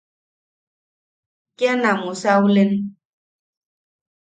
Kea 1.57 1.73
na 1.81 1.91
musaulen. 2.01 2.71